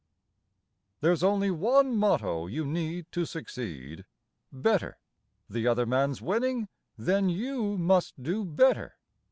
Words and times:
There's 1.01 1.21
only 1.21 1.51
one 1.51 1.95
motto 1.95 2.47
you 2.47 2.65
need 2.65 3.11
To 3.11 3.23
succeed: 3.23 4.03
"Better." 4.51 4.97
To 5.53 5.65
other 5.67 5.85
man's 5.85 6.23
winning? 6.23 6.69
Then 6.97 7.29
you 7.29 7.77
Must 7.77 8.23
do 8.23 8.43
Better. 8.43 8.95